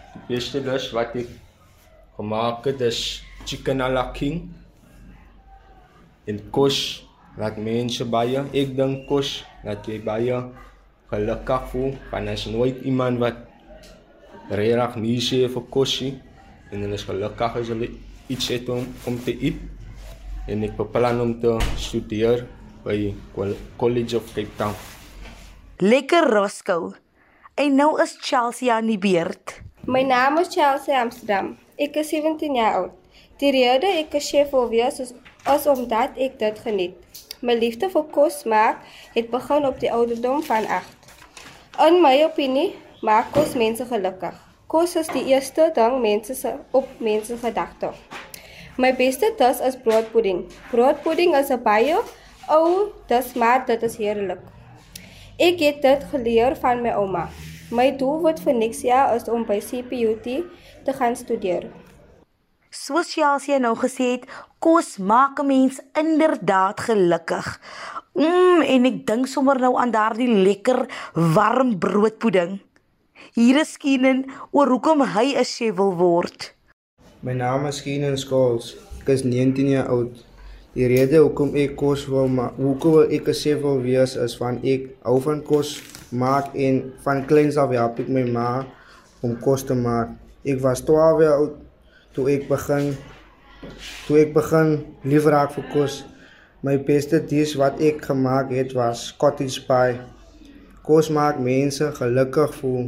die 0.09 0.23
beste 0.27 0.61
dis 0.65 0.89
wat 0.95 1.13
ek 1.19 1.29
gemaak 2.17 2.65
het 2.67 2.81
is 2.83 3.21
chicken 3.45 3.81
a 3.81 3.89
la 3.89 4.09
king. 4.15 4.49
En 6.27 6.41
kos 6.51 7.05
laat 7.39 7.59
mense 7.61 8.05
baie 8.05 8.43
ek 8.51 8.75
dink 8.77 9.05
kos 9.09 9.39
dat 9.63 9.87
jy 9.87 10.01
baie 10.03 10.41
gelukkig 11.09 11.69
voel 11.71 11.93
want 12.11 12.29
as 12.29 12.45
nooit 12.51 12.83
iemand 12.85 13.21
wat 13.23 13.45
regtig 14.49 14.97
nie 15.01 15.17
sê 15.21 15.45
vir 15.49 15.65
kosie 15.73 16.13
en 16.69 16.83
hulle 16.83 16.97
is 16.97 17.05
gelukkig 17.07 17.57
as 17.61 17.71
hulle 17.73 17.89
iets 18.29 18.49
het 18.53 18.69
om 18.69 18.85
om 19.09 19.17
te 19.25 19.33
eet. 19.33 19.59
En 20.49 20.63
ek 20.65 20.77
beplan 20.77 21.21
om 21.21 21.35
te 21.41 21.55
studeer 21.77 22.45
by 22.83 23.13
College 23.77 24.15
of 24.15 24.33
Cape 24.33 24.55
Town. 24.55 24.73
Lekker 25.77 26.29
Roscoe. 26.29 26.95
En 27.55 27.75
nou 27.75 28.01
is 28.01 28.17
Chelsea 28.19 28.73
aan 28.73 28.85
die 28.85 28.97
beurt. 28.97 29.61
My 29.85 30.01
naam 30.01 30.37
is 30.37 30.47
Chelsea 30.47 30.95
Amsterdam. 31.01 31.57
Ek 31.75 31.95
is 31.95 32.09
17 32.09 32.55
jaar 32.55 32.75
oud. 32.75 32.95
Die 33.39 33.51
rede 33.51 33.87
ek 33.87 34.13
'n 34.13 34.19
chef 34.19 34.51
wil 34.51 34.69
wees 34.69 34.99
is, 34.99 35.13
is 35.55 35.67
omdat 35.67 36.17
ek 36.17 36.39
dit 36.39 36.59
geniet. 36.59 36.95
My 37.41 37.53
liefde 37.55 37.89
vir 37.89 38.03
kos 38.11 38.43
maak 38.43 38.83
het 39.13 39.29
begin 39.29 39.65
op 39.65 39.79
die 39.79 39.91
ouderdom 39.91 40.43
van 40.43 40.67
8. 40.67 40.85
In 41.87 42.01
my 42.01 42.23
opinie 42.23 42.75
maak 43.01 43.31
kos 43.31 43.55
mense 43.55 43.85
gelukkig. 43.85 44.35
Kos 44.67 44.95
is 44.95 45.07
die 45.07 45.25
eerste 45.31 45.71
ding 45.73 46.01
mense 46.01 46.35
se 46.35 46.55
op 46.71 46.87
mense 46.99 47.37
gedagte. 47.37 47.91
My 48.77 48.95
beste 48.95 49.33
dis 49.37 49.59
is 49.59 49.75
broodpudding. 49.83 50.45
Broodpudding 50.71 51.35
is 51.35 51.49
'n 51.49 51.63
baie 51.63 51.97
ou 52.49 52.91
dis 53.07 53.33
maar 53.33 53.65
dit 53.65 53.83
is 53.83 53.97
heerlik. 53.97 54.41
Ek 55.39 55.61
het 55.63 55.81
dit 55.81 56.03
geleer 56.11 56.55
van 56.59 56.81
my 56.83 56.95
ouma. 56.99 57.29
My 57.71 57.91
doel 57.95 58.33
vir 58.43 58.53
niks 58.53 58.81
jaar 58.81 59.15
is 59.15 59.29
om 59.29 59.45
by 59.45 59.59
CPUT 59.61 60.25
te 60.83 60.93
gaan 60.93 61.15
studeer. 61.15 61.69
Soos 62.69 63.13
Chelsea 63.13 63.57
nou 63.57 63.75
gesê 63.77 64.11
het, 64.17 64.25
kos 64.59 64.97
maak 64.97 65.39
'n 65.39 65.47
mens 65.47 65.81
inderdaad 65.93 66.79
gelukkig. 66.79 67.59
Mm, 68.13 68.61
en 68.61 68.85
ek 68.85 69.05
dink 69.05 69.27
sommer 69.27 69.59
nou 69.59 69.77
aan 69.77 69.91
daardie 69.91 70.27
lekker 70.27 70.85
warm 71.13 71.77
broodpudding. 71.79 72.59
Hier 73.33 73.59
is 73.59 73.77
Keenan 73.77 74.25
oor 74.51 74.67
hoekom 74.67 75.01
hy 75.01 75.33
'n 75.37 75.45
chef 75.45 75.75
wil 75.75 75.95
word. 75.95 76.53
My 77.19 77.33
naam 77.33 77.65
is 77.65 77.81
Keenan 77.81 78.17
Skols. 78.17 78.75
Ek 79.01 79.07
is 79.07 79.23
19 79.23 79.69
jaar 79.69 79.87
oud. 79.87 80.28
Die 80.73 80.87
rede 80.87 81.17
hoekom 81.17 81.55
ek 81.57 81.75
kos 81.75 82.05
wil 82.07 82.27
maak, 82.27 82.57
hoekom 82.57 83.09
ek 83.09 83.27
'n 83.27 83.33
chef 83.33 83.61
wil 83.61 83.81
wees 83.81 84.15
is 84.15 84.37
van 84.37 84.59
ek 84.63 84.81
hou 85.03 85.19
van 85.19 85.41
kos 85.41 85.81
maak 86.11 86.55
en 86.55 86.93
van 87.03 87.25
kleins 87.25 87.57
af 87.57 87.71
help 87.71 87.99
ek 87.99 88.09
my 88.09 88.23
ma 88.23 88.65
om 89.21 89.35
kos 89.35 89.63
te 89.63 89.73
maak. 89.73 90.09
Ek 90.45 90.59
was 90.61 90.81
12 90.81 91.21
jaar 91.21 91.37
oud 91.41 91.55
toe 92.13 92.29
ek 92.29 92.47
begin 92.47 92.95
Toe 94.07 94.21
ek 94.21 94.29
begin 94.35 94.69
lief 95.11 95.25
raak 95.33 95.51
vir 95.55 95.65
kos, 95.73 95.95
my 96.65 96.75
beste 96.89 97.19
dish 97.31 97.57
wat 97.59 97.81
ek 97.83 98.05
gemaak 98.07 98.53
het 98.55 98.71
was 98.77 99.09
cottage 99.21 99.65
pie. 99.67 99.97
Kos 100.87 101.09
maak 101.17 101.41
mense 101.43 101.89
gelukkig 101.99 102.55
voel. 102.61 102.87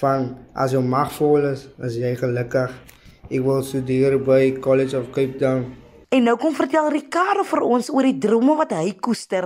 Van 0.00 0.30
as 0.54 0.72
jou 0.72 0.82
mag 0.86 1.12
vol 1.18 1.50
is, 1.50 1.66
is 1.86 1.98
jy 2.00 2.14
gelukkig. 2.16 2.72
Ek 3.28 3.44
wil 3.44 3.62
studeer 3.66 4.16
by 4.24 4.56
College 4.64 4.96
of 4.98 5.10
Cape 5.14 5.36
Town. 5.42 5.68
En 6.10 6.24
nou 6.26 6.32
kom 6.42 6.54
vertel 6.58 6.88
Ricardo 6.90 7.44
vir 7.46 7.60
ons 7.62 7.88
oor 7.94 8.06
die 8.08 8.16
drome 8.18 8.56
wat 8.58 8.72
hy 8.74 8.96
koester. 8.98 9.44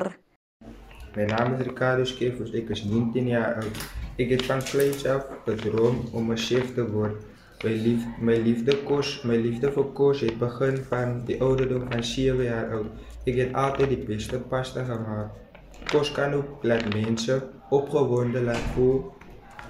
My 1.12 1.26
naam 1.28 1.59
is 1.59 1.66
Ricardo 1.66 2.06
Skeefus, 2.09 2.54
ek 2.56 2.73
is 2.73 2.87
19 2.88 3.28
jaar 3.28 3.59
oud. 3.61 3.83
Ek 4.16 4.33
het 4.33 4.47
van 4.49 4.64
kleins 4.64 5.04
af 5.04 5.26
gedroom 5.44 6.00
om 6.16 6.33
'n 6.33 6.40
chef 6.47 6.73
te 6.73 6.87
word. 6.94 7.21
My 7.64 7.75
lief 7.85 8.00
liefde 8.47 8.78
kos, 8.88 9.12
my 9.25 9.37
liefde 9.37 9.73
vir 9.76 9.92
kos 10.00 10.21
het 10.21 10.38
begin 10.38 10.80
van 10.88 11.21
die 11.28 11.37
ouderdom 11.40 11.85
van 11.92 12.02
7 12.02 12.44
jaar 12.44 12.73
oud. 12.73 12.90
Ek 13.26 13.37
het 13.37 13.52
altyd 13.52 13.88
die 13.88 14.04
beste 14.09 14.38
pasta 14.38 14.85
gemaak. 14.85 15.37
Kos 15.92 16.12
kan 16.12 16.33
ook 16.33 16.64
laat 16.64 16.88
mense 16.94 17.42
opgewonde 17.71 18.40
laat 18.40 18.64
voel. 18.75 19.12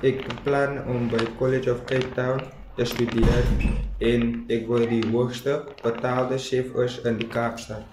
Ek 0.03 0.23
beplan 0.29 0.79
om 0.87 1.09
by 1.09 1.27
College 1.39 1.73
of 1.73 1.85
Cape 1.91 2.15
Town 2.15 2.39
te 2.77 2.85
studeer 2.85 3.47
en 4.03 4.45
ek 4.53 4.67
wil 4.69 4.87
die 4.91 5.03
hoogste 5.13 5.61
betaalde 5.83 6.39
chef 6.43 6.75
is 6.85 6.99
in 7.07 7.19
die 7.21 7.29
Kaapstad. 7.31 7.85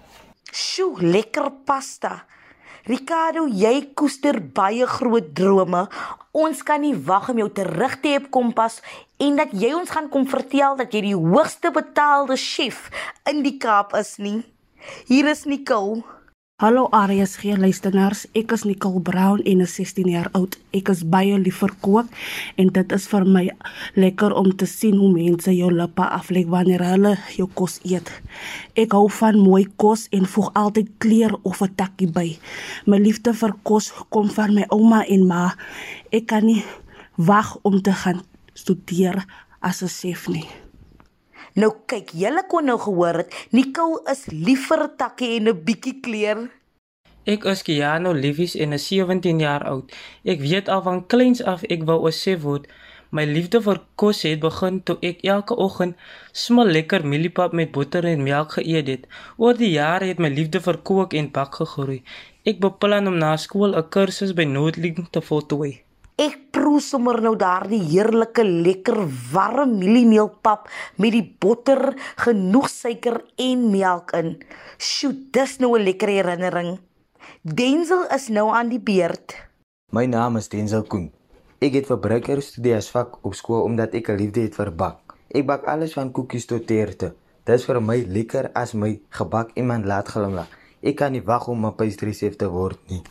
Sjoe, 0.52 1.00
lekker 1.06 1.52
pasta. 1.66 2.24
Ricardo, 2.90 3.46
jy 3.46 3.92
koester 3.94 4.40
baie 4.42 4.88
groot 4.90 5.28
drome. 5.38 5.86
Ons 6.34 6.64
kan 6.66 6.82
nie 6.82 6.96
wag 6.98 7.30
om 7.30 7.44
jou 7.44 7.50
terug 7.54 8.00
te 8.02 8.16
hê 8.16 8.22
op 8.24 8.32
Kompas 8.34 8.80
en 9.22 9.38
dat 9.38 9.54
jy 9.54 9.70
ons 9.78 9.92
gaan 9.94 10.10
kom 10.10 10.26
vertel 10.30 10.80
dat 10.80 10.96
jy 10.96 11.04
die 11.12 11.18
hoogste 11.18 11.70
betaalde 11.76 12.40
chef 12.42 12.88
in 13.30 13.44
die 13.46 13.60
Kaap 13.62 13.94
is 14.00 14.16
nie. 14.18 14.42
Hier 15.06 15.30
is 15.30 15.46
Nicole. 15.46 16.02
Hallo 16.62 16.91
RSG 16.94 17.56
luisteraars, 17.58 18.27
ek 18.38 18.51
is 18.53 18.68
Nicole 18.70 19.00
Brown 19.01 19.39
en 19.50 19.63
is 19.65 19.72
16 19.80 20.12
jaar 20.13 20.27
oud. 20.38 20.60
Ek 20.77 20.91
is 20.94 21.01
baie 21.10 21.39
lief 21.41 21.63
vir 21.63 21.74
kook 21.82 22.12
en 22.62 22.70
dit 22.75 22.94
is 22.94 23.08
vir 23.10 23.25
my 23.25 23.41
lekker 23.98 24.36
om 24.38 24.51
te 24.53 24.70
sien 24.70 25.00
hoe 25.01 25.10
mense 25.10 25.50
jou 25.58 25.72
lippe 25.74 26.06
aflek 26.06 26.53
wanneer 26.53 26.86
hulle 26.86 27.15
jou 27.34 27.50
kos 27.58 27.80
eet. 27.82 28.13
Ek 28.77 28.94
hou 28.94 29.08
van 29.18 29.41
mooi 29.41 29.65
kos 29.82 30.06
en 30.13 30.30
voeg 30.30 30.53
altyd 30.53 30.94
kleur 31.01 31.34
of 31.41 31.65
'n 31.65 31.74
takkie 31.82 32.13
by. 32.13 32.30
My 32.86 33.01
liefde 33.01 33.34
vir 33.34 33.58
kos 33.65 33.89
kom 34.13 34.30
van 34.30 34.53
my 34.53 34.70
ouma 34.70 35.01
en 35.01 35.25
ma. 35.25 35.56
Ek 36.13 36.27
kan 36.27 36.46
nie 36.46 36.62
wag 37.18 37.58
om 37.63 37.82
te 37.82 37.91
gaan 37.91 38.22
studeer 38.53 39.25
as 39.62 39.82
'n 39.82 39.89
chef 39.89 40.27
nie. 40.27 40.46
Nou 41.53 41.74
kyk, 41.91 42.13
julle 42.15 42.46
kon 42.48 42.63
nou 42.70 42.77
gehoor 42.79 43.17
het, 43.22 43.34
Nicole 43.51 44.00
is 44.12 44.24
lief 44.31 44.70
vir 44.70 44.88
takkie 44.98 45.36
en 45.38 45.50
'n 45.50 45.63
bietjie 45.65 46.00
kleur. 46.00 46.50
Ek 47.25 47.43
is 47.43 47.63
Kiano 47.63 48.13
Livies 48.13 48.55
en 48.55 48.74
is 48.74 48.88
17 48.88 49.39
jaar 49.39 49.63
oud. 49.63 49.91
Ek 50.24 50.39
weet 50.39 50.70
al 50.70 50.81
van 50.81 51.05
kleins 51.08 51.43
af 51.43 51.63
ek 51.63 51.84
wou 51.84 52.08
'n 52.08 52.12
chef 52.12 52.41
word. 52.41 52.67
My 53.12 53.25
liefde 53.25 53.62
vir 53.62 53.81
kos 53.96 54.22
het 54.24 54.39
begin 54.39 54.81
toe 54.84 54.98
ek 55.01 55.17
elke 55.24 55.55
oggend 55.55 55.96
smal 56.31 56.65
lekker 56.65 57.05
mieliepap 57.05 57.51
met 57.51 57.72
botter 57.72 58.05
en 58.05 58.24
melk 58.24 58.51
geëet 58.51 58.88
het. 58.88 59.08
Oor 59.38 59.53
die 59.53 59.72
jare 59.72 60.05
het 60.05 60.20
my 60.20 60.29
liefde 60.29 60.60
vir 60.62 60.77
kook 60.77 61.13
en 61.13 61.31
bak 61.31 61.55
gegroei. 61.55 62.01
Ek 62.46 62.60
beplan 62.60 63.08
om 63.08 63.17
na 63.17 63.36
skool 63.38 63.75
'n 63.75 63.89
kursus 63.89 64.34
by 64.34 64.43
Noordling 64.43 65.08
te 65.12 65.22
voltooi. 65.22 65.84
Ek 66.15 66.50
proe 66.72 66.80
sommer 66.80 67.18
nou 67.20 67.34
daardie 67.36 67.82
heerlike 67.84 68.46
lekker 68.48 68.96
warm 69.34 69.74
mieliemeelpap 69.82 70.70
met 71.04 71.12
die 71.12 71.25
botter, 71.44 71.90
genoeg 72.24 72.70
suiker 72.72 73.18
en 73.44 73.66
melk 73.74 74.14
in. 74.16 74.38
Sjoe, 74.79 75.12
dis 75.36 75.57
nou 75.60 75.75
'n 75.75 75.84
lekker 75.84 76.07
herinnering. 76.07 76.79
Denzel 77.44 78.07
is 78.16 78.29
nou 78.29 78.48
aan 78.55 78.70
die 78.70 78.79
beurt. 78.79 79.36
My 79.92 80.05
naam 80.05 80.38
is 80.38 80.48
Denzel 80.48 80.84
Koen. 80.84 81.12
Ek 81.60 81.74
het 81.74 81.88
verbruikerstudie 81.88 82.75
as 82.75 82.90
vak 82.90 83.20
op 83.25 83.36
skool 83.36 83.64
omdat 83.64 83.94
ek 83.94 84.10
'n 84.10 84.16
liefde 84.16 84.42
het 84.42 84.55
vir 84.55 84.72
bak. 84.72 85.18
Ek 85.29 85.46
bak 85.46 85.66
alles 85.66 85.94
van 85.94 86.12
koekies 86.12 86.46
tot 86.46 86.68
teerte. 86.68 87.14
Dit 87.44 87.55
is 87.55 87.66
vir 87.66 87.81
my 87.81 88.05
lekker 88.07 88.51
as 88.53 88.74
my 88.74 89.01
gebak 89.10 89.51
iemand 89.55 89.86
laat 89.86 90.07
glimlag. 90.07 90.48
Ek 90.81 90.96
kan 90.96 91.12
nie 91.12 91.24
wag 91.24 91.48
om 91.48 91.66
'n 91.66 91.75
pastry 91.75 92.14
chef 92.14 92.36
te 92.36 92.48
word 92.48 92.79
nie. 92.90 93.03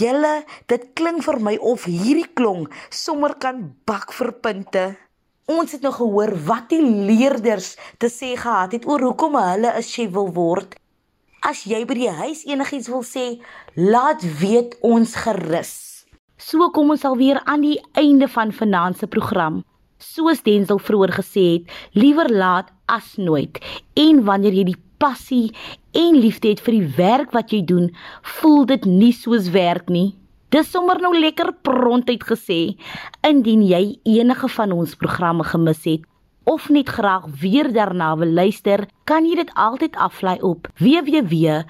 Julle, 0.00 0.44
dit 0.72 0.84
klink 0.96 1.20
vir 1.26 1.36
my 1.44 1.58
of 1.60 1.82
hierdie 1.84 2.28
klong 2.32 2.64
sommer 2.88 3.34
kan 3.36 3.74
bak 3.84 4.14
vir 4.16 4.30
punte. 4.40 4.84
Ons 5.52 5.74
het 5.76 5.82
nou 5.84 5.92
gehoor 5.92 6.32
wat 6.46 6.70
die 6.70 6.80
leerders 6.80 7.74
te 8.00 8.08
sê 8.08 8.32
gehad 8.40 8.72
het 8.72 8.86
oor 8.88 9.04
hoekom 9.04 9.36
hulle 9.36 9.68
'n 9.68 9.82
chef 9.82 10.14
wil 10.14 10.32
word. 10.32 10.78
As 11.42 11.64
jy 11.66 11.84
by 11.84 11.94
die 11.94 12.08
huis 12.08 12.44
enigiets 12.46 12.88
wil 12.88 13.02
sê, 13.02 13.42
laat 13.76 14.22
weet 14.40 14.78
ons 14.80 15.14
gerus. 15.14 16.06
So 16.38 16.70
kom 16.70 16.90
ons 16.90 17.04
alweer 17.04 17.42
aan 17.44 17.60
die 17.60 17.80
einde 17.92 18.28
van 18.28 18.52
vanaand 18.52 18.98
se 18.98 19.06
program. 19.06 19.64
Soos 19.98 20.42
Denzel 20.42 20.78
vroeër 20.78 21.12
gesê 21.12 21.44
het, 21.52 21.64
liewer 21.92 22.30
laat 22.30 22.72
as 22.86 23.16
nooit. 23.16 23.58
En 23.94 24.24
wanneer 24.24 24.52
jy 24.52 24.64
die 24.64 24.82
passie 25.02 25.50
en 25.98 26.14
liefde 26.22 26.52
het 26.52 26.62
vir 26.62 26.78
die 26.78 26.90
werk 26.96 27.34
wat 27.34 27.50
jy 27.50 27.64
doen, 27.66 27.90
voel 28.38 28.66
dit 28.70 28.86
nie 28.86 29.12
soos 29.16 29.50
werk 29.50 29.90
nie. 29.90 30.14
Dis 30.52 30.70
sommer 30.70 31.00
nou 31.00 31.14
lekker 31.16 31.52
prontuit 31.64 32.22
gesê. 32.28 32.76
Indien 33.26 33.62
jy 33.66 33.98
enige 34.04 34.48
van 34.52 34.72
ons 34.76 34.94
programme 35.00 35.44
gemis 35.48 35.82
het 35.88 36.02
of 36.44 36.68
net 36.74 36.88
graag 36.90 37.24
weer 37.40 37.72
daarna 37.72 38.16
wil 38.18 38.32
luister, 38.34 38.86
kan 39.06 39.24
jy 39.24 39.34
dit 39.38 39.50
altyd 39.54 39.96
aflaai 39.96 40.40
op 40.42 40.68
www.rsg.co.za. 40.82 41.62